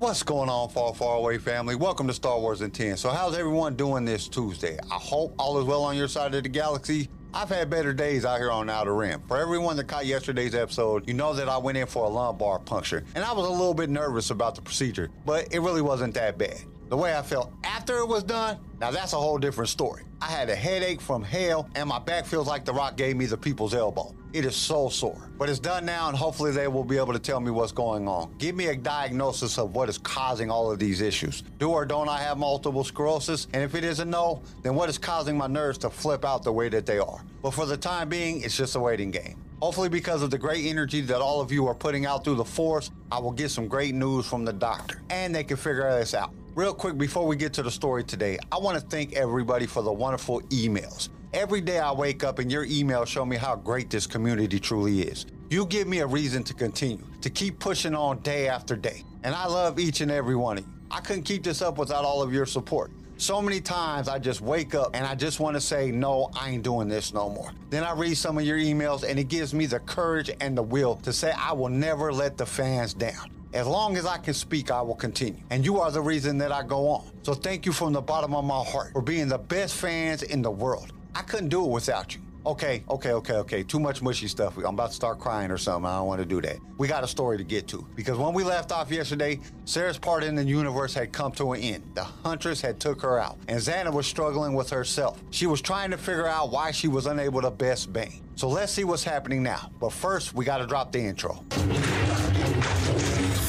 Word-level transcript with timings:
What's 0.00 0.22
going 0.22 0.48
on, 0.48 0.70
far, 0.70 0.94
far 0.94 1.16
away 1.16 1.36
family? 1.36 1.74
Welcome 1.74 2.06
to 2.06 2.14
Star 2.14 2.40
Wars 2.40 2.62
in 2.62 2.70
10. 2.70 2.96
So, 2.96 3.10
how's 3.10 3.36
everyone 3.36 3.76
doing 3.76 4.06
this 4.06 4.28
Tuesday? 4.28 4.78
I 4.90 4.94
hope 4.94 5.34
all 5.38 5.58
is 5.58 5.66
well 5.66 5.84
on 5.84 5.94
your 5.94 6.08
side 6.08 6.34
of 6.34 6.42
the 6.42 6.48
galaxy. 6.48 7.10
I've 7.34 7.50
had 7.50 7.68
better 7.68 7.92
days 7.92 8.24
out 8.24 8.38
here 8.38 8.50
on 8.50 8.70
Outer 8.70 8.94
Rim. 8.94 9.20
For 9.28 9.36
everyone 9.36 9.76
that 9.76 9.88
caught 9.88 10.06
yesterday's 10.06 10.54
episode, 10.54 11.06
you 11.06 11.12
know 11.12 11.34
that 11.34 11.50
I 11.50 11.58
went 11.58 11.76
in 11.76 11.86
for 11.86 12.06
a 12.06 12.08
lumbar 12.08 12.60
puncture, 12.60 13.04
and 13.14 13.22
I 13.22 13.34
was 13.34 13.46
a 13.46 13.50
little 13.50 13.74
bit 13.74 13.90
nervous 13.90 14.30
about 14.30 14.54
the 14.54 14.62
procedure, 14.62 15.10
but 15.26 15.52
it 15.52 15.60
really 15.60 15.82
wasn't 15.82 16.14
that 16.14 16.38
bad. 16.38 16.62
The 16.90 16.96
way 16.96 17.16
I 17.16 17.22
felt 17.22 17.52
after 17.62 17.98
it 17.98 18.08
was 18.08 18.24
done, 18.24 18.58
now 18.80 18.90
that's 18.90 19.12
a 19.12 19.16
whole 19.16 19.38
different 19.38 19.70
story. 19.70 20.02
I 20.20 20.26
had 20.26 20.50
a 20.50 20.56
headache 20.56 21.00
from 21.00 21.22
hell, 21.22 21.70
and 21.76 21.88
my 21.88 22.00
back 22.00 22.26
feels 22.26 22.48
like 22.48 22.64
The 22.64 22.72
Rock 22.72 22.96
gave 22.96 23.16
me 23.16 23.26
the 23.26 23.36
people's 23.36 23.74
elbow. 23.74 24.12
It 24.32 24.44
is 24.44 24.56
so 24.56 24.88
sore. 24.88 25.30
But 25.38 25.48
it's 25.48 25.60
done 25.60 25.86
now, 25.86 26.08
and 26.08 26.16
hopefully 26.18 26.50
they 26.50 26.66
will 26.66 26.82
be 26.82 26.96
able 26.96 27.12
to 27.12 27.20
tell 27.20 27.38
me 27.38 27.52
what's 27.52 27.70
going 27.70 28.08
on. 28.08 28.34
Give 28.38 28.56
me 28.56 28.66
a 28.66 28.74
diagnosis 28.74 29.56
of 29.56 29.72
what 29.72 29.88
is 29.88 29.98
causing 29.98 30.50
all 30.50 30.72
of 30.72 30.80
these 30.80 31.00
issues. 31.00 31.44
Do 31.60 31.70
or 31.70 31.86
don't 31.86 32.08
I 32.08 32.18
have 32.18 32.38
multiple 32.38 32.82
sclerosis? 32.82 33.46
And 33.54 33.62
if 33.62 33.76
it 33.76 33.84
is 33.84 34.00
a 34.00 34.04
no, 34.04 34.42
then 34.62 34.74
what 34.74 34.88
is 34.88 34.98
causing 34.98 35.38
my 35.38 35.46
nerves 35.46 35.78
to 35.78 35.90
flip 35.90 36.24
out 36.24 36.42
the 36.42 36.52
way 36.52 36.68
that 36.70 36.86
they 36.86 36.98
are? 36.98 37.24
But 37.40 37.52
for 37.52 37.66
the 37.66 37.76
time 37.76 38.08
being, 38.08 38.40
it's 38.40 38.56
just 38.56 38.74
a 38.74 38.80
waiting 38.80 39.12
game. 39.12 39.40
Hopefully, 39.62 39.88
because 39.88 40.22
of 40.22 40.30
the 40.30 40.38
great 40.38 40.66
energy 40.66 41.02
that 41.02 41.20
all 41.20 41.40
of 41.40 41.52
you 41.52 41.68
are 41.68 41.74
putting 41.74 42.04
out 42.04 42.24
through 42.24 42.36
the 42.36 42.44
force, 42.44 42.90
I 43.12 43.20
will 43.20 43.30
get 43.30 43.50
some 43.50 43.68
great 43.68 43.94
news 43.94 44.26
from 44.26 44.44
the 44.44 44.52
doctor 44.52 45.02
and 45.08 45.32
they 45.32 45.44
can 45.44 45.56
figure 45.56 45.88
this 45.96 46.14
out. 46.14 46.32
Real 46.60 46.74
quick, 46.74 46.98
before 46.98 47.26
we 47.26 47.36
get 47.36 47.54
to 47.54 47.62
the 47.62 47.70
story 47.70 48.04
today, 48.04 48.36
I 48.52 48.58
want 48.58 48.78
to 48.78 48.84
thank 48.84 49.14
everybody 49.14 49.64
for 49.64 49.82
the 49.82 49.90
wonderful 49.90 50.42
emails. 50.50 51.08
Every 51.32 51.62
day 51.62 51.78
I 51.78 51.90
wake 51.90 52.22
up 52.22 52.38
and 52.38 52.52
your 52.52 52.66
emails 52.66 53.06
show 53.06 53.24
me 53.24 53.38
how 53.38 53.56
great 53.56 53.88
this 53.88 54.06
community 54.06 54.60
truly 54.60 55.00
is. 55.00 55.24
You 55.48 55.64
give 55.64 55.88
me 55.88 56.00
a 56.00 56.06
reason 56.06 56.44
to 56.44 56.52
continue, 56.52 57.02
to 57.22 57.30
keep 57.30 57.58
pushing 57.60 57.94
on 57.94 58.18
day 58.18 58.46
after 58.46 58.76
day. 58.76 59.04
And 59.22 59.34
I 59.34 59.46
love 59.46 59.78
each 59.78 60.02
and 60.02 60.10
every 60.10 60.36
one 60.36 60.58
of 60.58 60.66
you. 60.66 60.70
I 60.90 61.00
couldn't 61.00 61.22
keep 61.22 61.44
this 61.44 61.62
up 61.62 61.78
without 61.78 62.04
all 62.04 62.20
of 62.20 62.30
your 62.30 62.44
support. 62.44 62.90
So 63.16 63.40
many 63.40 63.62
times 63.62 64.06
I 64.06 64.18
just 64.18 64.42
wake 64.42 64.74
up 64.74 64.90
and 64.92 65.06
I 65.06 65.14
just 65.14 65.40
want 65.40 65.56
to 65.56 65.62
say, 65.62 65.90
no, 65.90 66.28
I 66.38 66.50
ain't 66.50 66.62
doing 66.62 66.88
this 66.88 67.14
no 67.14 67.30
more. 67.30 67.52
Then 67.70 67.84
I 67.84 67.94
read 67.94 68.18
some 68.18 68.36
of 68.36 68.44
your 68.44 68.58
emails 68.58 69.08
and 69.08 69.18
it 69.18 69.28
gives 69.28 69.54
me 69.54 69.64
the 69.64 69.80
courage 69.80 70.30
and 70.42 70.58
the 70.58 70.62
will 70.62 70.96
to 70.96 71.12
say, 71.14 71.32
I 71.32 71.54
will 71.54 71.70
never 71.70 72.12
let 72.12 72.36
the 72.36 72.44
fans 72.44 72.92
down. 72.92 73.39
As 73.52 73.66
long 73.66 73.96
as 73.96 74.06
I 74.06 74.16
can 74.18 74.34
speak, 74.34 74.70
I 74.70 74.80
will 74.80 74.94
continue. 74.94 75.42
And 75.50 75.64
you 75.64 75.80
are 75.80 75.90
the 75.90 76.00
reason 76.00 76.38
that 76.38 76.52
I 76.52 76.62
go 76.62 76.88
on. 76.88 77.10
So 77.22 77.34
thank 77.34 77.66
you 77.66 77.72
from 77.72 77.92
the 77.92 78.00
bottom 78.00 78.34
of 78.34 78.44
my 78.44 78.62
heart 78.62 78.92
for 78.92 79.02
being 79.02 79.28
the 79.28 79.38
best 79.38 79.74
fans 79.76 80.22
in 80.22 80.40
the 80.40 80.50
world. 80.50 80.92
I 81.16 81.22
couldn't 81.22 81.48
do 81.48 81.64
it 81.64 81.68
without 81.68 82.14
you. 82.14 82.20
Okay, 82.46 82.84
okay, 82.88 83.12
okay, 83.12 83.34
okay. 83.34 83.62
Too 83.62 83.78
much 83.78 84.00
mushy 84.00 84.26
stuff. 84.26 84.56
I'm 84.56 84.64
about 84.64 84.90
to 84.90 84.94
start 84.94 85.18
crying 85.18 85.50
or 85.50 85.58
something. 85.58 85.90
I 85.90 85.98
don't 85.98 86.06
want 86.06 86.20
to 86.20 86.26
do 86.26 86.40
that. 86.40 86.56
We 86.78 86.88
got 86.88 87.04
a 87.04 87.06
story 87.06 87.36
to 87.36 87.44
get 87.44 87.68
to 87.68 87.86
because 87.94 88.16
when 88.16 88.32
we 88.32 88.44
left 88.44 88.72
off 88.72 88.90
yesterday, 88.90 89.40
Serra's 89.66 89.98
part 89.98 90.24
in 90.24 90.36
the 90.36 90.44
universe 90.44 90.94
had 90.94 91.12
come 91.12 91.32
to 91.32 91.52
an 91.52 91.60
end. 91.60 91.82
The 91.94 92.04
Huntress 92.04 92.62
had 92.62 92.80
took 92.80 93.02
her 93.02 93.18
out, 93.18 93.36
and 93.48 93.60
Zannah 93.60 93.92
was 93.92 94.06
struggling 94.06 94.54
with 94.54 94.70
herself. 94.70 95.20
She 95.30 95.46
was 95.46 95.60
trying 95.60 95.90
to 95.90 95.98
figure 95.98 96.26
out 96.26 96.50
why 96.50 96.70
she 96.70 96.88
was 96.88 97.04
unable 97.04 97.42
to 97.42 97.50
best 97.50 97.92
Bane. 97.92 98.22
So 98.36 98.48
let's 98.48 98.72
see 98.72 98.84
what's 98.84 99.04
happening 99.04 99.42
now. 99.42 99.70
But 99.78 99.92
first, 99.92 100.32
we 100.32 100.46
got 100.46 100.58
to 100.58 100.66
drop 100.66 100.92
the 100.92 101.00
intro. 101.00 101.44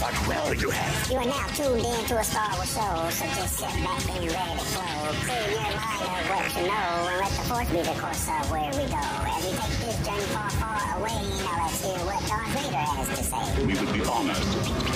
What 0.02 0.18
will 0.28 0.56
you 0.56 0.72
have? 0.72 1.12
You 1.12 1.18
are 1.18 1.26
now 1.26 1.46
tuned 1.54 1.86
in 1.86 2.06
to 2.06 2.18
a 2.18 2.24
Star 2.24 2.50
Wars 2.56 2.74
show, 2.74 3.10
so 3.12 3.26
just 3.38 3.60
sit 3.60 3.70
back 3.86 4.10
and 4.10 4.20
be 4.20 4.34
ready 4.34 4.58
to 4.58 4.66
flow. 4.74 5.14
Clear 5.22 5.46
your 5.52 5.62
mind 5.78 6.02
of 6.10 6.26
what 6.26 6.58
you 6.58 6.66
know, 6.66 6.90
and 7.06 7.18
let 7.22 7.30
the 7.30 7.44
force 7.46 7.70
be 7.70 7.82
the 7.86 8.02
course 8.02 8.28
of 8.28 8.50
where 8.50 8.72
we 8.72 8.90
go. 8.90 8.98
As 8.98 9.46
we 9.46 9.52
take 9.62 9.78
this 9.78 9.98
journey 10.04 10.26
far, 10.34 10.50
far 10.58 10.98
away, 10.98 11.22
now 11.46 11.54
let's 11.62 11.86
hear 11.86 12.02
what 12.02 12.18
Darth 12.28 12.50
Vader 12.50 12.78
has 12.78 13.10
to 13.10 13.24
say. 13.24 13.46
We 13.64 13.74
would 13.78 13.94
be 13.94 14.02
honored 14.10 14.38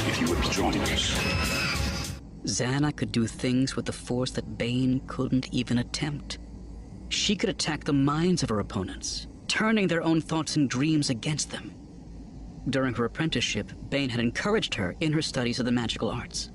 if 0.10 0.20
you 0.20 0.28
would 0.28 0.42
join 0.52 0.76
us. 0.80 1.14
Zannah 2.46 2.96
could 2.96 3.12
do 3.12 3.28
things 3.28 3.76
with 3.76 3.86
the 3.86 3.94
force 3.94 4.32
that 4.32 4.58
Bane 4.58 5.02
couldn't 5.06 5.54
even 5.54 5.78
attempt. 5.78 6.40
She 7.10 7.36
could 7.36 7.50
attack 7.50 7.84
the 7.84 7.94
minds 7.94 8.42
of 8.42 8.50
her 8.50 8.60
opponents, 8.60 9.28
turning 9.48 9.88
their 9.88 10.02
own 10.02 10.20
thoughts 10.20 10.56
and 10.56 10.68
dreams 10.68 11.12
against 11.12 11.52
them. 11.52 11.76
During 12.70 12.96
her 12.96 13.06
apprenticeship, 13.06 13.72
Bane 13.90 14.10
had 14.10 14.20
encouraged 14.20 14.76
her 14.76 14.96
in 15.00 15.14
her 15.14 15.22
studies 15.22 15.60
of 15.60 15.66
the 15.66 15.72
magical 15.72 16.10
arts. 16.10 16.50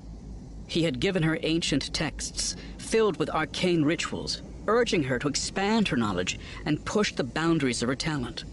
He 0.67 0.83
had 0.83 0.99
given 0.99 1.23
her 1.23 1.39
ancient 1.41 1.93
texts 1.93 2.55
filled 2.77 3.17
with 3.17 3.29
arcane 3.29 3.83
rituals, 3.83 4.41
urging 4.67 5.03
her 5.03 5.19
to 5.19 5.27
expand 5.27 5.87
her 5.87 5.97
knowledge 5.97 6.39
and 6.65 6.85
push 6.85 7.13
the 7.13 7.23
boundaries 7.23 7.81
of 7.81 7.89
her 7.89 7.95
talent. 7.95 8.43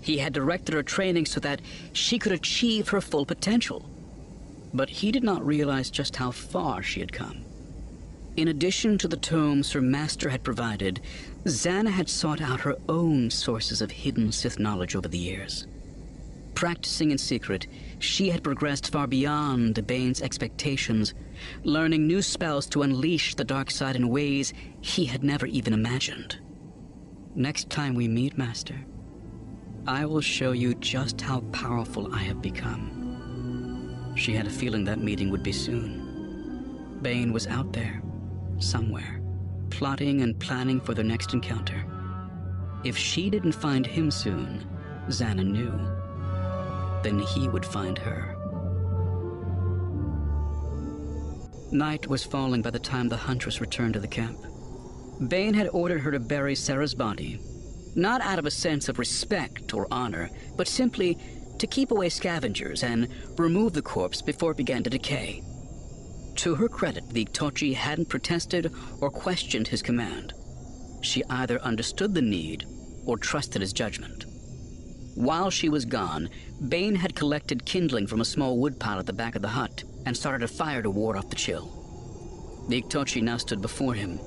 He 0.00 0.18
had 0.18 0.32
directed 0.32 0.74
her 0.74 0.82
training 0.82 1.26
so 1.26 1.40
that 1.40 1.62
she 1.92 2.18
could 2.18 2.32
achieve 2.32 2.88
her 2.88 3.00
full 3.00 3.24
potential. 3.24 3.88
But 4.72 4.90
he 4.90 5.12
did 5.12 5.22
not 5.22 5.46
realize 5.46 5.90
just 5.90 6.16
how 6.16 6.30
far 6.30 6.82
she 6.82 7.00
had 7.00 7.12
come. 7.12 7.44
In 8.36 8.48
addition 8.48 8.98
to 8.98 9.08
the 9.08 9.16
tomes 9.16 9.72
her 9.72 9.80
master 9.80 10.28
had 10.28 10.42
provided, 10.42 11.00
Zannah 11.44 11.92
had 11.92 12.08
sought 12.08 12.40
out 12.40 12.60
her 12.60 12.76
own 12.88 13.30
sources 13.30 13.80
of 13.80 13.92
hidden 13.92 14.32
Sith 14.32 14.58
knowledge 14.58 14.96
over 14.96 15.08
the 15.08 15.18
years. 15.18 15.66
Practicing 16.54 17.10
in 17.10 17.18
secret, 17.18 17.66
she 17.98 18.30
had 18.30 18.44
progressed 18.44 18.92
far 18.92 19.06
beyond 19.06 19.84
Bane's 19.86 20.22
expectations, 20.22 21.12
learning 21.64 22.06
new 22.06 22.22
spells 22.22 22.66
to 22.66 22.82
unleash 22.82 23.34
the 23.34 23.44
dark 23.44 23.70
side 23.70 23.96
in 23.96 24.08
ways 24.08 24.52
he 24.80 25.04
had 25.04 25.24
never 25.24 25.46
even 25.46 25.72
imagined. 25.72 26.38
Next 27.34 27.70
time 27.70 27.94
we 27.94 28.06
meet, 28.06 28.38
Master, 28.38 28.76
I 29.86 30.06
will 30.06 30.20
show 30.20 30.52
you 30.52 30.74
just 30.76 31.20
how 31.20 31.40
powerful 31.52 32.14
I 32.14 32.18
have 32.18 32.40
become. 32.40 34.12
She 34.14 34.32
had 34.32 34.46
a 34.46 34.50
feeling 34.50 34.84
that 34.84 35.00
meeting 35.00 35.30
would 35.30 35.42
be 35.42 35.52
soon. 35.52 36.98
Bane 37.02 37.32
was 37.32 37.48
out 37.48 37.72
there, 37.72 38.00
somewhere, 38.58 39.20
plotting 39.70 40.20
and 40.20 40.38
planning 40.38 40.80
for 40.80 40.94
their 40.94 41.04
next 41.04 41.34
encounter. 41.34 41.84
If 42.84 42.96
she 42.96 43.28
didn't 43.28 43.52
find 43.52 43.84
him 43.84 44.10
soon, 44.12 44.64
Zannah 45.08 45.44
knew 45.44 45.72
then 47.04 47.20
he 47.20 47.48
would 47.48 47.64
find 47.64 47.98
her. 47.98 48.36
Night 51.70 52.06
was 52.08 52.24
falling 52.24 52.62
by 52.62 52.70
the 52.70 52.78
time 52.78 53.08
the 53.08 53.16
Huntress 53.16 53.60
returned 53.60 53.94
to 53.94 54.00
the 54.00 54.08
camp. 54.08 54.38
Bane 55.28 55.54
had 55.54 55.68
ordered 55.68 56.00
her 56.00 56.10
to 56.10 56.20
bury 56.20 56.54
Serra's 56.54 56.94
body, 56.94 57.40
not 57.94 58.20
out 58.20 58.38
of 58.38 58.46
a 58.46 58.50
sense 58.50 58.88
of 58.88 58.98
respect 58.98 59.74
or 59.74 59.86
honor, 59.90 60.30
but 60.56 60.66
simply 60.66 61.18
to 61.58 61.66
keep 61.66 61.90
away 61.90 62.08
scavengers 62.08 62.82
and 62.82 63.08
remove 63.38 63.72
the 63.72 63.82
corpse 63.82 64.22
before 64.22 64.52
it 64.52 64.56
began 64.56 64.82
to 64.82 64.90
decay. 64.90 65.42
To 66.36 66.54
her 66.56 66.68
credit, 66.68 67.08
the 67.10 67.26
Tochi 67.26 67.74
hadn't 67.74 68.08
protested 68.08 68.72
or 69.00 69.10
questioned 69.10 69.68
his 69.68 69.82
command. 69.82 70.32
She 71.02 71.22
either 71.30 71.60
understood 71.60 72.14
the 72.14 72.22
need 72.22 72.66
or 73.06 73.18
trusted 73.18 73.62
his 73.62 73.72
judgment. 73.72 74.24
While 75.14 75.50
she 75.50 75.68
was 75.68 75.84
gone, 75.84 76.28
Bane 76.68 76.96
had 76.96 77.14
collected 77.14 77.64
kindling 77.64 78.06
from 78.06 78.20
a 78.20 78.24
small 78.24 78.58
woodpile 78.58 78.98
at 78.98 79.06
the 79.06 79.12
back 79.12 79.36
of 79.36 79.42
the 79.42 79.48
hut 79.48 79.84
and 80.06 80.16
started 80.16 80.42
a 80.44 80.48
fire 80.48 80.82
to 80.82 80.90
ward 80.90 81.16
off 81.16 81.30
the 81.30 81.36
chill. 81.36 82.66
The 82.68 83.20
now 83.22 83.36
stood 83.36 83.62
before 83.62 83.94
him, 83.94 84.18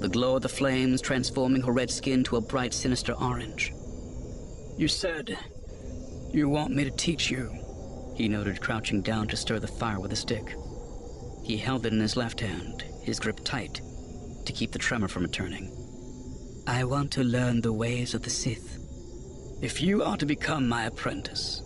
the 0.00 0.08
glow 0.08 0.36
of 0.36 0.42
the 0.42 0.48
flames 0.48 1.00
transforming 1.00 1.62
her 1.62 1.72
red 1.72 1.90
skin 1.90 2.24
to 2.24 2.36
a 2.36 2.40
bright, 2.40 2.74
sinister 2.74 3.12
orange. 3.12 3.72
You 4.76 4.88
said 4.88 5.38
you 6.32 6.48
want 6.48 6.74
me 6.74 6.82
to 6.82 6.90
teach 6.90 7.30
you, 7.30 7.52
he 8.16 8.28
noted, 8.28 8.60
crouching 8.60 9.02
down 9.02 9.28
to 9.28 9.36
stir 9.36 9.60
the 9.60 9.68
fire 9.68 10.00
with 10.00 10.12
a 10.12 10.16
stick. 10.16 10.56
He 11.44 11.56
held 11.56 11.86
it 11.86 11.92
in 11.92 12.00
his 12.00 12.16
left 12.16 12.40
hand, 12.40 12.82
his 13.02 13.20
grip 13.20 13.40
tight, 13.44 13.80
to 14.46 14.52
keep 14.52 14.72
the 14.72 14.78
tremor 14.78 15.08
from 15.08 15.22
returning. 15.22 15.70
I 16.66 16.84
want 16.84 17.12
to 17.12 17.22
learn 17.22 17.60
the 17.60 17.72
ways 17.72 18.14
of 18.14 18.22
the 18.22 18.30
Sith. 18.30 18.83
If 19.60 19.80
you 19.80 20.02
are 20.02 20.16
to 20.16 20.26
become 20.26 20.68
my 20.68 20.84
apprentice, 20.84 21.62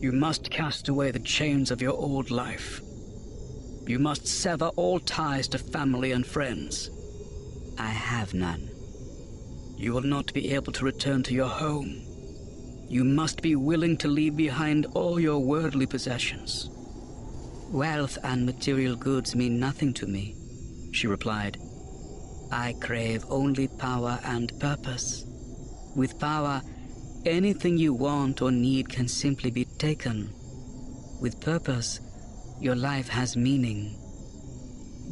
you 0.00 0.12
must 0.12 0.50
cast 0.50 0.88
away 0.88 1.10
the 1.10 1.18
chains 1.18 1.70
of 1.70 1.82
your 1.82 1.92
old 1.92 2.30
life. 2.30 2.80
You 3.86 3.98
must 3.98 4.26
sever 4.26 4.68
all 4.76 5.00
ties 5.00 5.48
to 5.48 5.58
family 5.58 6.12
and 6.12 6.26
friends. 6.26 6.90
I 7.78 7.88
have 7.90 8.34
none. 8.34 8.70
You 9.76 9.92
will 9.92 10.02
not 10.02 10.32
be 10.32 10.52
able 10.52 10.72
to 10.72 10.84
return 10.84 11.22
to 11.24 11.34
your 11.34 11.48
home. 11.48 12.02
You 12.88 13.04
must 13.04 13.42
be 13.42 13.54
willing 13.54 13.96
to 13.98 14.08
leave 14.08 14.36
behind 14.36 14.86
all 14.94 15.20
your 15.20 15.38
worldly 15.38 15.86
possessions. 15.86 16.70
Wealth 17.70 18.18
and 18.24 18.46
material 18.46 18.96
goods 18.96 19.36
mean 19.36 19.60
nothing 19.60 19.92
to 19.94 20.06
me, 20.06 20.34
she 20.92 21.06
replied. 21.06 21.58
I 22.50 22.74
crave 22.80 23.24
only 23.28 23.68
power 23.68 24.18
and 24.24 24.58
purpose. 24.58 25.24
With 25.94 26.18
power, 26.18 26.62
Anything 27.26 27.76
you 27.76 27.92
want 27.92 28.42
or 28.42 28.52
need 28.52 28.88
can 28.88 29.08
simply 29.08 29.50
be 29.50 29.64
taken. 29.64 30.32
With 31.20 31.40
purpose, 31.40 32.00
your 32.60 32.76
life 32.76 33.08
has 33.08 33.36
meaning. 33.36 33.98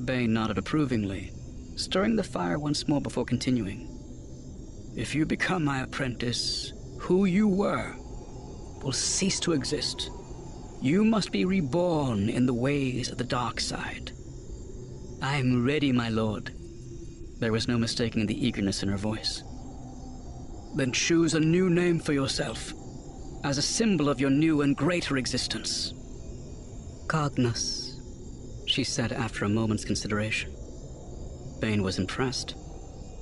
Bane 0.04 0.32
nodded 0.32 0.56
approvingly, 0.56 1.32
stirring 1.74 2.14
the 2.14 2.22
fire 2.22 2.58
once 2.58 2.86
more 2.86 3.00
before 3.00 3.24
continuing. 3.24 3.92
If 4.96 5.14
you 5.14 5.26
become 5.26 5.64
my 5.64 5.82
apprentice, 5.82 6.72
who 7.00 7.24
you 7.24 7.48
were 7.48 7.96
will 8.82 8.92
cease 8.92 9.40
to 9.40 9.52
exist. 9.52 10.10
You 10.80 11.04
must 11.04 11.32
be 11.32 11.44
reborn 11.44 12.28
in 12.28 12.46
the 12.46 12.54
ways 12.54 13.10
of 13.10 13.18
the 13.18 13.24
dark 13.24 13.58
side. 13.58 14.12
I 15.20 15.36
am 15.36 15.64
ready, 15.64 15.90
my 15.90 16.08
lord. 16.08 16.52
There 17.40 17.52
was 17.52 17.66
no 17.66 17.76
mistaking 17.78 18.26
the 18.26 18.46
eagerness 18.46 18.84
in 18.84 18.90
her 18.90 18.96
voice. 18.96 19.42
Then 20.76 20.93
choose 20.93 21.32
a 21.32 21.40
new 21.40 21.70
name 21.70 21.99
for 21.99 22.12
yourself, 22.12 22.75
as 23.44 23.56
a 23.56 23.62
symbol 23.62 24.11
of 24.11 24.20
your 24.20 24.28
new 24.28 24.61
and 24.61 24.76
greater 24.76 25.17
existence. 25.17 25.94
Cognus, 27.06 27.94
she 28.67 28.84
said 28.84 29.11
after 29.11 29.46
a 29.46 29.49
moment's 29.49 29.87
consideration. 29.87 30.55
Bane 31.61 31.82
was 31.82 31.99
impressed. 31.99 32.56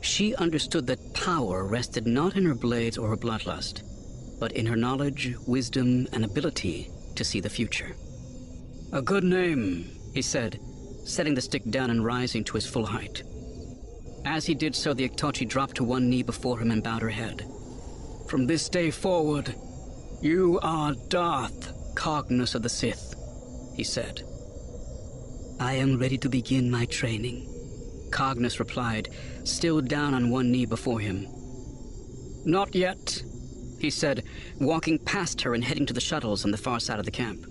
She 0.00 0.34
understood 0.34 0.86
that 0.88 1.14
power 1.14 1.64
rested 1.64 2.08
not 2.08 2.34
in 2.34 2.44
her 2.44 2.56
blades 2.56 2.98
or 2.98 3.08
her 3.08 3.16
bloodlust, 3.16 3.82
but 4.40 4.50
in 4.52 4.66
her 4.66 4.76
knowledge, 4.76 5.36
wisdom, 5.46 6.08
and 6.12 6.24
ability 6.24 6.90
to 7.14 7.24
see 7.24 7.38
the 7.38 7.48
future. 7.48 7.94
A 8.92 9.00
good 9.00 9.22
name, 9.22 9.88
he 10.12 10.22
said, 10.22 10.58
setting 11.04 11.34
the 11.34 11.40
stick 11.40 11.62
down 11.70 11.90
and 11.90 12.04
rising 12.04 12.42
to 12.44 12.54
his 12.54 12.66
full 12.66 12.86
height. 12.86 13.22
As 14.24 14.46
he 14.46 14.54
did 14.54 14.74
so, 14.74 14.94
the 14.94 15.08
Iktotchi 15.08 15.46
dropped 15.46 15.76
to 15.76 15.84
one 15.84 16.08
knee 16.08 16.22
before 16.22 16.58
him 16.58 16.70
and 16.70 16.82
bowed 16.82 17.02
her 17.02 17.10
head. 17.10 17.46
From 18.26 18.46
this 18.46 18.68
day 18.68 18.90
forward, 18.90 19.54
you 20.22 20.58
are 20.62 20.94
Darth, 21.08 21.72
Cognus 21.94 22.54
of 22.54 22.62
the 22.62 22.68
Sith, 22.68 23.14
he 23.76 23.84
said. 23.84 24.22
I 25.60 25.74
am 25.74 25.98
ready 25.98 26.16
to 26.18 26.28
begin 26.28 26.70
my 26.70 26.86
training, 26.86 27.46
Cognus 28.10 28.58
replied, 28.58 29.10
still 29.44 29.80
down 29.80 30.14
on 30.14 30.30
one 30.30 30.50
knee 30.50 30.66
before 30.66 31.00
him. 31.00 31.28
Not 32.44 32.74
yet, 32.74 33.22
he 33.78 33.90
said, 33.90 34.24
walking 34.58 34.98
past 34.98 35.42
her 35.42 35.54
and 35.54 35.62
heading 35.62 35.86
to 35.86 35.92
the 35.92 36.00
shuttles 36.00 36.44
on 36.44 36.50
the 36.50 36.56
far 36.56 36.80
side 36.80 36.98
of 36.98 37.04
the 37.04 37.10
camp. 37.10 37.44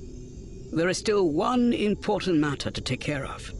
There 0.72 0.90
is 0.90 0.98
still 0.98 1.30
one 1.30 1.72
important 1.72 2.40
matter 2.40 2.72
to 2.72 2.82
take 2.82 3.00
care 3.00 3.26
of. 3.26 3.52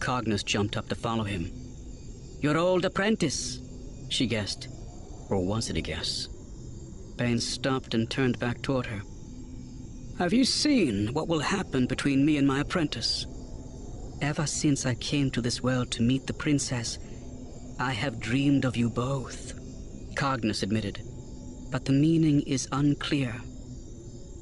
Cognus 0.00 0.44
jumped 0.44 0.76
up 0.76 0.88
to 0.88 0.94
follow 0.94 1.24
him. 1.24 1.67
Your 2.40 2.56
old 2.56 2.84
apprentice, 2.84 3.60
she 4.08 4.26
guessed. 4.26 4.68
Or 5.28 5.44
was 5.44 5.70
it 5.70 5.76
a 5.76 5.80
guess? 5.80 6.28
Bane 7.16 7.40
stopped 7.40 7.94
and 7.94 8.08
turned 8.08 8.38
back 8.38 8.62
toward 8.62 8.86
her. 8.86 9.02
Have 10.18 10.32
you 10.32 10.44
seen 10.44 11.12
what 11.12 11.28
will 11.28 11.40
happen 11.40 11.86
between 11.86 12.24
me 12.24 12.36
and 12.36 12.46
my 12.46 12.60
apprentice? 12.60 13.26
Ever 14.20 14.46
since 14.46 14.86
I 14.86 14.94
came 14.94 15.30
to 15.32 15.40
this 15.40 15.62
world 15.62 15.90
to 15.92 16.02
meet 16.02 16.26
the 16.26 16.32
princess, 16.32 16.98
I 17.78 17.92
have 17.92 18.20
dreamed 18.20 18.64
of 18.64 18.76
you 18.76 18.88
both, 18.88 19.54
Cognus 20.14 20.62
admitted. 20.62 21.00
But 21.70 21.84
the 21.84 21.92
meaning 21.92 22.40
is 22.42 22.68
unclear. 22.72 23.34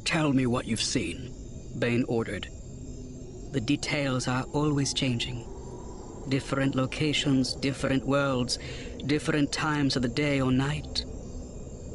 Tell 0.05 0.33
me 0.33 0.47
what 0.47 0.67
you've 0.67 0.83
seen, 0.83 1.35
Bane 1.79 2.05
ordered. 2.09 2.49
The 3.53 3.61
details 3.61 4.29
are 4.29 4.45
always 4.53 4.95
changing. 4.95 5.45
Different 6.29 6.75
locations, 6.75 7.55
different 7.55 8.05
worlds, 8.05 8.59
different 9.07 9.53
times 9.53 9.95
of 9.97 10.03
the 10.03 10.09
day 10.09 10.41
or 10.41 10.51
night. 10.51 11.05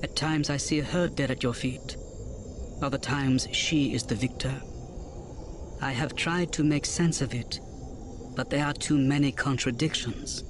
At 0.04 0.16
times 0.16 0.50
I 0.50 0.57
see 0.57 0.80
her 0.80 1.07
dead 1.07 1.31
at 1.31 1.44
your 1.44 1.54
feet. 1.54 1.98
Other 2.81 2.98
times 2.98 3.48
she 3.51 3.94
is 3.94 4.04
the 4.04 4.16
victor. 4.16 4.62
I 5.81 5.92
have 5.92 6.16
tried 6.16 6.54
to 6.54 6.63
make 6.63 6.86
sense 6.86 7.22
of 7.22 7.33
it, 7.33 7.60
but 8.36 8.50
there 8.50 8.66
are 8.66 8.74
too 8.74 8.98
many 8.98 9.31
contradictions. 9.31 10.44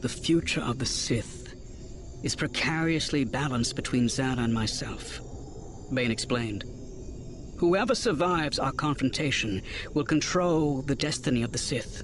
The 0.00 0.08
future 0.08 0.60
of 0.60 0.78
the 0.78 0.86
Sith 0.86 1.54
is 2.22 2.34
precariously 2.34 3.24
balanced 3.24 3.76
between 3.76 4.08
Zannah 4.08 4.44
and 4.44 4.52
myself, 4.52 5.20
Bane 5.92 6.10
explained. 6.10 6.64
Whoever 7.58 7.94
survives 7.94 8.58
our 8.58 8.72
confrontation 8.72 9.62
will 9.92 10.04
control 10.04 10.82
the 10.82 10.96
destiny 10.96 11.42
of 11.42 11.52
the 11.52 11.58
Sith 11.58 12.02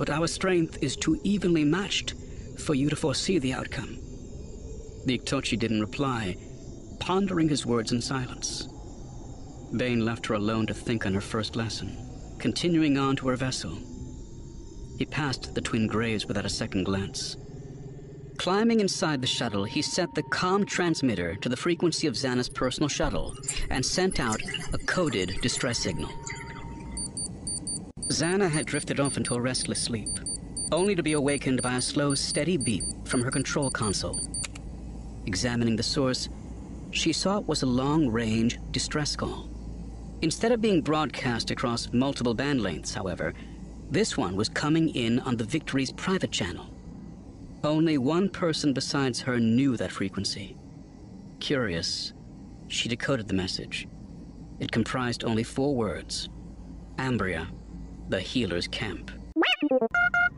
but 0.00 0.08
our 0.08 0.26
strength 0.26 0.78
is 0.80 0.96
too 0.96 1.20
evenly 1.24 1.62
matched 1.62 2.14
for 2.58 2.74
you 2.74 2.88
to 2.88 2.96
foresee 2.96 3.38
the 3.38 3.52
outcome. 3.52 3.98
The 5.04 5.18
Iktotchi 5.18 5.58
didn't 5.58 5.82
reply, 5.82 6.38
pondering 7.00 7.50
his 7.50 7.66
words 7.66 7.92
in 7.92 8.00
silence. 8.00 8.66
Bane 9.76 10.02
left 10.02 10.24
her 10.28 10.34
alone 10.34 10.66
to 10.68 10.74
think 10.74 11.04
on 11.04 11.12
her 11.12 11.20
first 11.20 11.54
lesson, 11.54 11.94
continuing 12.38 12.96
on 12.96 13.14
to 13.16 13.28
her 13.28 13.36
vessel. 13.36 13.76
He 14.96 15.04
passed 15.04 15.54
the 15.54 15.60
twin 15.60 15.86
graves 15.86 16.24
without 16.24 16.46
a 16.46 16.56
second 16.62 16.84
glance. 16.84 17.36
Climbing 18.38 18.80
inside 18.80 19.20
the 19.20 19.26
shuttle, 19.26 19.64
he 19.64 19.82
set 19.82 20.14
the 20.14 20.22
com 20.22 20.64
transmitter 20.64 21.34
to 21.42 21.50
the 21.50 21.58
frequency 21.58 22.06
of 22.06 22.14
Zannah's 22.14 22.48
personal 22.48 22.88
shuttle 22.88 23.34
and 23.68 23.84
sent 23.84 24.18
out 24.18 24.40
a 24.72 24.78
coded 24.78 25.34
distress 25.42 25.78
signal. 25.78 26.10
Zannah 28.20 28.50
had 28.50 28.66
drifted 28.66 29.00
off 29.00 29.16
into 29.16 29.34
a 29.34 29.40
restless 29.40 29.80
sleep, 29.80 30.10
only 30.72 30.94
to 30.94 31.02
be 31.02 31.14
awakened 31.14 31.62
by 31.62 31.76
a 31.76 31.80
slow, 31.80 32.14
steady 32.14 32.58
beep 32.58 32.84
from 33.06 33.22
her 33.22 33.30
control 33.30 33.70
console. 33.70 34.20
Examining 35.24 35.74
the 35.74 35.82
source, 35.82 36.28
she 36.90 37.14
saw 37.14 37.38
it 37.38 37.48
was 37.48 37.62
a 37.62 37.66
long-range 37.66 38.58
distress 38.72 39.16
call. 39.16 39.48
Instead 40.20 40.52
of 40.52 40.60
being 40.60 40.82
broadcast 40.82 41.50
across 41.50 41.90
multiple 41.94 42.34
band 42.34 42.60
lengths, 42.60 42.92
however, 42.92 43.32
this 43.90 44.18
one 44.18 44.36
was 44.36 44.50
coming 44.50 44.90
in 44.90 45.20
on 45.20 45.38
the 45.38 45.44
Victory's 45.44 45.90
private 45.90 46.30
channel. 46.30 46.66
Only 47.64 47.96
one 47.96 48.28
person 48.28 48.74
besides 48.74 49.20
her 49.22 49.40
knew 49.40 49.78
that 49.78 49.92
frequency. 49.92 50.58
Curious, 51.38 52.12
she 52.68 52.86
decoded 52.86 53.28
the 53.28 53.34
message. 53.34 53.88
It 54.58 54.70
comprised 54.70 55.24
only 55.24 55.42
four 55.42 55.74
words. 55.74 56.28
Ambria, 56.98 57.48
the 58.10 58.20
healer's 58.20 58.66
camp. 58.66 59.12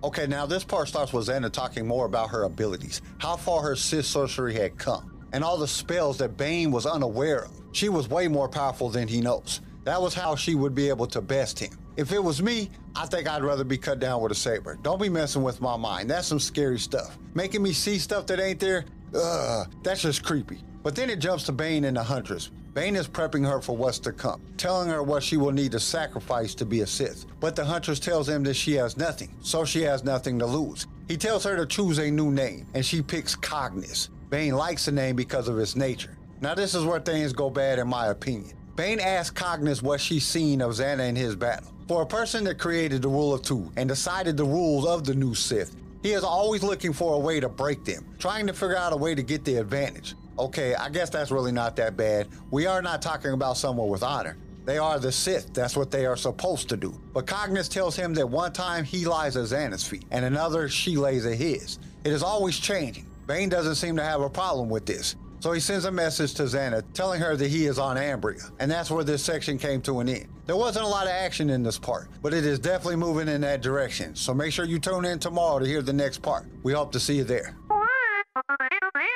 Okay, 0.05 0.27
now 0.27 0.45
this 0.47 0.63
part 0.63 0.89
starts 0.89 1.13
with 1.13 1.29
Zannah 1.29 1.51
talking 1.51 1.87
more 1.87 2.05
about 2.05 2.29
her 2.29 2.45
abilities, 2.45 3.01
how 3.19 3.37
far 3.37 3.63
her 3.63 3.77
Sith 3.77 4.05
sorcery 4.05 4.55
had 4.55 4.77
come, 4.77 5.27
and 5.33 5.43
all 5.43 5.57
the 5.57 5.67
spells 5.67 6.19
that 6.19 6.37
Bane 6.37 6.71
was 6.71 6.85
unaware 6.85 7.45
of. 7.47 7.51
She 7.73 7.89
was 7.89 8.09
way 8.09 8.29
more 8.29 8.49
powerful 8.49 8.91
than 8.91 9.09
he 9.09 9.21
knows. 9.21 9.63
That 9.85 10.01
was 10.01 10.13
how 10.13 10.37
she 10.37 10.55
would 10.55 10.75
be 10.75 10.89
able 10.89 11.07
to 11.09 11.23
best 11.23 11.59
him. 11.59 11.73
If 11.97 12.13
it 12.13 12.23
was 12.23 12.43
me, 12.43 12.71
I 12.95 13.07
think 13.07 13.29
I'd 13.29 13.43
rather 13.43 13.65
be 13.65 13.79
cut 13.79 14.01
down 14.01 14.23
with 14.23 14.33
a 14.33 14.35
saber. 14.35 14.79
Don't 14.83 15.01
be 15.01 15.09
messing 15.09 15.43
with 15.43 15.61
my 15.61 15.77
mind. 15.77 16.11
That's 16.11 16.27
some 16.27 16.41
scary 16.41 16.79
stuff. 16.79 17.19
Making 17.35 17.63
me 17.63 17.73
see 17.73 17.99
stuff 17.99 18.27
that 18.27 18.39
ain't 18.39 18.61
there, 18.61 18.85
ugh, 19.15 19.69
that's 19.83 20.03
just 20.03 20.23
creepy. 20.23 20.63
But 20.83 20.95
then 20.95 21.09
it 21.09 21.21
jumps 21.21 21.45
to 21.45 21.53
Bane 21.53 21.85
and 21.85 21.97
the 21.97 22.03
Huntress. 22.03 22.51
Bane 22.75 22.97
is 22.97 23.07
prepping 23.07 23.47
her 23.47 23.61
for 23.61 23.77
what's 23.77 23.99
to 23.99 24.13
come, 24.13 24.41
telling 24.57 24.89
her 24.89 25.03
what 25.03 25.23
she 25.23 25.37
will 25.37 25.53
need 25.53 25.73
to 25.73 25.81
sacrifice 25.81 26.55
to 26.55 26.65
be 26.65 26.81
a 26.81 26.87
Sith. 26.87 27.27
But 27.39 27.55
the 27.55 27.65
Huntress 27.65 28.01
tells 28.01 28.27
him 28.27 28.43
that 28.45 28.55
she 28.55 28.73
has 28.75 28.97
nothing, 28.97 29.37
so 29.43 29.67
she 29.67 29.83
has 29.83 30.05
nothing 30.05 30.39
to 30.39 30.47
lose. 30.47 30.87
He 31.07 31.19
tells 31.19 31.45
her 31.45 31.55
to 31.55 31.67
choose 31.67 31.99
a 31.99 32.11
new 32.11 32.31
name, 32.31 32.67
and 32.73 32.85
she 32.85 33.03
picks 33.03 33.37
Cognus. 33.37 34.09
Bane 34.31 34.55
likes 34.55 34.87
the 34.87 34.93
name 34.93 35.17
because 35.17 35.49
of 35.49 35.59
its 35.59 35.77
nature. 35.77 36.17
Now, 36.41 36.55
this 36.55 36.75
is 36.75 36.87
where 36.87 37.01
things 37.01 37.35
go 37.35 37.51
bad, 37.51 37.79
in 37.79 37.89
my 37.89 38.07
opinion. 38.07 38.57
Bane 38.75 39.01
asks 39.01 39.39
Cognus 39.39 39.83
what 39.83 40.01
she's 40.01 40.25
seen 40.25 40.63
of 40.63 40.73
Zannah 40.73 41.09
in 41.09 41.15
his 41.15 41.37
battle. 41.37 41.71
For 41.89 42.03
a 42.03 42.07
person 42.07 42.43
that 42.45 42.59
created 42.59 43.03
the 43.03 43.09
rule 43.09 43.35
of 43.35 43.43
two 43.43 43.71
and 43.77 43.87
decided 43.87 44.39
the 44.39 44.47
rules 44.47 44.87
of 44.87 45.05
the 45.05 45.15
new 45.15 45.35
Sith, 45.35 45.77
he 46.03 46.13
is 46.13 46.25
always 46.25 46.63
looking 46.63 46.95
for 46.95 47.15
a 47.15 47.19
way 47.19 47.39
to 47.39 47.51
break 47.51 47.85
them, 47.85 48.07
trying 48.19 48.47
to 48.47 48.55
figure 48.55 48.79
out 48.79 48.95
a 48.95 48.97
way 48.97 49.15
to 49.15 49.23
get 49.23 49.45
the 49.45 49.57
advantage. 49.57 50.15
Okay, 50.39 50.75
I 50.75 50.89
guess 50.89 51.11
that's 51.11 51.31
really 51.31 51.53
not 51.53 51.77
that 51.77 51.97
bad. 51.97 52.29
We 52.51 52.67
are 52.67 52.81
not 52.81 53.03
talking 53.03 53.33
about 53.33 53.57
someone 53.57 53.89
with 53.89 54.03
honor. 54.03 54.37
They 54.65 54.79
are 54.79 54.99
the 54.99 55.13
Sith. 55.13 55.53
That's 55.53 55.77
what 55.77 55.91
they 55.91 56.07
are 56.07 56.17
supposed 56.17 56.69
to 56.69 56.77
do. 56.77 56.99
But 57.13 57.27
Cognus 57.27 57.69
tells 57.69 57.97
him 57.97 58.15
that 58.15 58.29
one 58.29 58.53
time 58.53 58.85
he 58.85 59.05
lies 59.05 59.37
at 59.37 59.45
Zannah's 59.45 59.87
feet, 59.87 60.05
and 60.11 60.25
another 60.25 60.69
she 60.69 60.97
lays 60.97 61.27
at 61.27 61.35
his. 61.35 61.79
It 62.05 62.13
is 62.13 62.23
always 62.23 62.59
changing. 62.59 63.07
Bane 63.27 63.49
doesn't 63.49 63.75
seem 63.75 63.97
to 63.97 64.05
have 64.05 64.21
a 64.21 64.31
problem 64.31 64.69
with 64.69 64.87
this. 64.87 65.17
So 65.41 65.51
he 65.51 65.59
sends 65.59 65.87
a 65.87 65.91
message 65.91 66.35
to 66.35 66.45
Zannah 66.45 66.85
telling 66.95 67.21
her 67.21 67.35
that 67.35 67.49
he 67.49 67.67
is 67.67 67.77
on 67.77 67.97
Ambria, 67.97 68.53
and 68.61 68.71
that's 68.71 68.93
where 68.93 69.03
this 69.03 69.25
section 69.25 69.59
came 69.59 69.83
to 69.83 69.99
an 69.99 70.09
end. 70.09 70.29
There 70.47 70.57
wasn't 70.57 70.85
a 70.85 70.89
lot 70.89 71.07
of 71.07 71.13
action 71.13 71.51
in 71.51 71.65
this 71.65 71.81
part, 71.81 72.09
but 72.23 72.33
it 72.33 72.47
is 72.47 72.61
definitely 72.61 72.97
moving 72.97 73.27
in 73.27 73.41
that 73.41 73.61
direction. 73.61 74.15
So 74.15 74.33
make 74.33 74.53
sure 74.53 74.65
you 74.65 74.79
tune 74.79 75.05
in 75.05 75.19
tomorrow 75.19 75.59
to 75.59 75.67
hear 75.67 75.83
the 75.83 75.93
next 75.93 76.23
part. 76.23 76.47
We 76.63 76.73
hope 76.73 76.93
to 76.93 77.01
see 77.01 77.17
you 77.17 77.25
there. 77.25 77.57